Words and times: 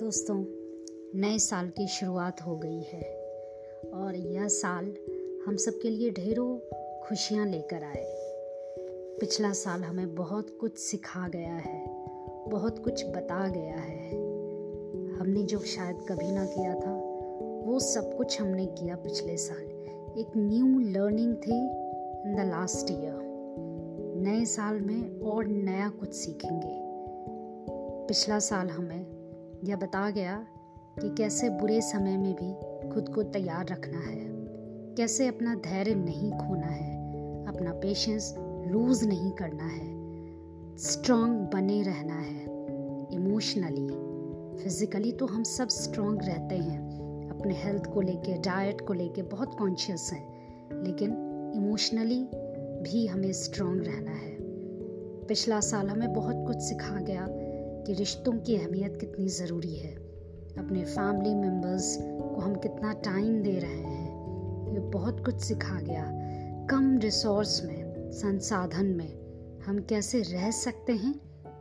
दोस्तों, 0.00 0.44
नए 1.20 1.38
साल 1.38 1.68
की 1.68 1.88
शुरुआत 1.88 2.42
हो 2.42 2.56
गई 2.56 2.82
है 2.82 3.02
और 3.94 4.16
यह 4.16 4.48
साल 4.48 4.94
हम 5.46 5.56
सब 5.56 5.78
के 5.82 5.90
लिए 5.90 6.10
ढेरों 6.10 6.58
खुशियाँ 7.08 7.46
लेकर 7.46 7.84
आए। 7.84 8.04
पिछला 9.20 9.52
साल 9.52 9.82
हमें 9.82 10.14
बहुत 10.14 10.58
कुछ 10.60 10.78
सिखा 10.78 11.28
गया 11.28 11.54
है, 11.54 12.04
बहुत 12.50 12.78
कुछ 12.78 13.06
बता 13.06 13.48
गया 13.48 13.76
है। 13.76 14.10
हमने 15.18 15.42
जो 15.42 15.58
शायद 15.58 15.96
कभी 16.08 16.32
ना 16.32 16.44
किया 16.44 16.74
था, 16.74 16.94
वो 17.66 17.78
सब 17.80 18.16
कुछ 18.16 18.40
हमने 18.40 18.66
किया 18.66 18.96
पिछले 18.96 19.36
साल। 19.36 19.62
एक 20.18 20.26
न्यू 20.36 20.78
लर्निंग 20.78 21.36
थी 21.36 21.58
इन 22.28 22.36
द 22.36 22.50
लास्ट 22.50 22.90
ईयर 22.90 23.20
नए 24.16 24.44
साल 24.44 24.80
में 24.80 25.20
और 25.20 25.46
नया 25.46 25.88
कुछ 25.88 26.14
सीखेंगे। 26.14 26.78
पिछला 28.06 28.38
साल 28.38 28.68
हमें 28.68 29.19
यह 29.64 29.76
बता 29.76 30.10
गया 30.10 30.46
कि 30.98 31.14
कैसे 31.14 31.50
बुरे 31.50 31.80
समय 31.80 32.16
में 32.16 32.34
भी 32.34 32.54
खुद 32.90 33.08
को 33.08 33.22
तैयार 33.22 33.66
रखना 33.66 33.98
है। 33.98 34.30
कैसे 34.94 35.26
अपना 35.26 35.54
धैर्य 35.54 35.94
नहीं 35.94 36.32
खोना 36.32 36.66
है। 36.66 37.00
अपना 37.46 37.72
पेशेंस 37.72 38.34
लूज 38.38 39.04
नहीं 39.04 39.32
करना 39.32 39.64
है। 39.64 40.00
स्ट्रांग 40.76 41.40
बने 41.40 41.82
रहना 41.82 42.14
है। 42.14 42.44
इमोशनली 43.14 44.10
फिजिकली 44.64 45.12
तो 45.12 45.26
हम 45.26 45.42
सब 45.42 45.68
स्ट्रांग 45.68 46.18
रहते 46.22 46.54
हैं। 46.54 46.80
अपने 47.30 47.54
हेल्थ 47.54 47.86
को 47.86 48.00
लेके 48.00 48.38
डाइट 48.38 48.80
को 48.80 48.92
लेके 48.92 49.22
बहुत 49.22 49.58
कॉन्शियस 49.58 50.10
हैं। 50.12 50.40
लेकिन 50.84 51.10
इमोशनली 51.54 52.24
भी 52.82 53.06
हमें 53.06 53.32
स्ट्रांग 53.32 53.80
रहना 53.80 54.10
है। 54.10 54.36
पिछला 55.24 55.60
साल 55.60 55.88
हमें 55.88 56.12
बहुत 56.12 56.46
कुछ 56.46 56.56
सिखा 56.56 57.00
गया। 57.00 57.28
कि 57.86 57.92
रिश्तों 57.92 58.32
की 58.32 58.56
अहमियत 58.56 58.96
कितनी 59.00 59.28
ज़रूरी 59.28 59.74
है। 59.76 59.94
अपने 60.58 60.84
फैमिली 60.84 61.34
मेंबर्स 61.34 61.96
को 62.00 62.40
हम 62.40 62.54
कितना 62.54 62.92
टाइम 62.92 63.42
दे 63.42 63.58
रहे 63.58 63.82
हैं, 63.82 64.72
ये 64.72 64.80
बहुत 64.80 65.24
कुछ 65.24 65.40
सिखा 65.40 65.80
गया। 65.80 66.04
कम 66.70 66.98
रिसोर्स 66.98 67.64
में, 67.64 68.10
संसाधन 68.12 68.86
में 68.86 69.20
हम 69.66 69.78
कैसे 69.78 70.22
रह 70.22 70.50
सकते 70.50 70.92
हैं, 70.92 71.14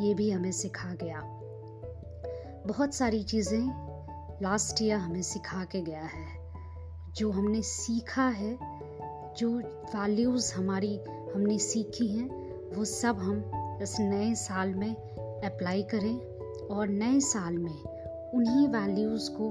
ये 0.00 0.14
भी 0.14 0.30
हमें 0.30 0.52
सिखा 0.52 0.94
गया। 0.94 1.20
बहुत 2.66 2.94
सारी 2.94 3.22
चीज़ें 3.22 3.92
लास्ट 4.42 4.82
ईयर 4.82 4.96
हमें 4.96 5.22
सिखा 5.22 5.64
के 5.64 5.80
गया 5.80 6.02
है। 6.02 6.42
जो 7.16 7.30
हमने 7.30 7.62
सीखा 7.62 8.28
है, 8.28 8.58
जो 9.36 9.58
वैल्यूज़ 9.96 10.54
हमारी 10.54 11.00
हमने 11.34 11.58
सीखी 11.58 12.06
हैं, 12.06 12.28
वो 12.76 12.84
सब 12.84 13.16
हम 13.18 13.50
इस 13.82 13.96
नए 14.00 14.34
साल 14.34 14.74
में 14.74 14.96
अप्लाई 15.44 15.82
करें 15.82 16.16
और 16.66 16.88
नए 16.88 17.20
साल 17.20 17.58
में 17.58 17.82
उन्हीं 18.34 18.68
वैल्यूज़ 18.68 19.30
को 19.30 19.48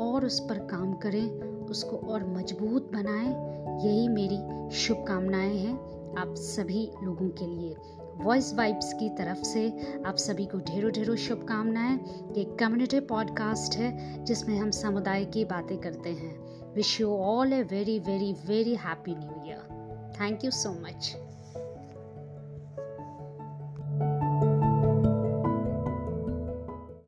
और 0.00 0.24
उस 0.24 0.40
पर 0.40 0.58
काम 0.58 0.92
करें, 0.92 1.30
उसको 1.66 1.96
और 1.96 2.26
मज़बूत 2.28 2.90
बनाएँ। 2.92 3.48
यही 3.86 4.08
मेरी 4.08 4.76
शुभकामनाएँ 4.76 5.56
हैं 5.58 5.74
आप 6.18 6.34
सभी 6.34 6.90
लोगों 7.04 7.28
के 7.28 7.46
लिए। 7.46 7.76
वॉइस 8.24 8.54
वाइब्स 8.54 8.92
की 8.92 9.08
तरफ़ 9.08 9.42
से 9.42 9.68
आप 10.06 10.16
सभी 10.16 10.46
को 10.46 10.58
ढेरों 10.58 10.92
ढेरों 10.92 11.16
शुभकामनाएँ। 11.16 11.98
ये 12.38 12.44
कम्युनिटी 12.44 13.00
पॉडकास्ट 13.00 13.76
है 13.76 14.24
जिसमें 14.24 14.58
हम 14.58 14.70
समुदाय 14.70 15.24
की 15.24 15.44
बातें 15.44 15.78
करते 15.78 16.10
हैं। 16.10 16.36
Wish 16.74 17.00
you 17.00 17.10
all 17.10 17.52
a 17.52 17.62
very 17.62 17.98
very 17.98 18.32
very 18.32 18.74
happy 18.74 19.14
new 19.14 19.46
year 19.46 20.12
thank 20.20 20.44
you 20.44 20.50
so 20.50 20.70
much 20.70 21.27